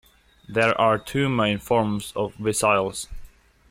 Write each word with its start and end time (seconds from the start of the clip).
There 0.49 0.75
are 0.81 0.97
two 0.97 1.29
main 1.29 1.59
forms 1.59 2.11
of 2.15 2.33
vesicles. 2.33 3.07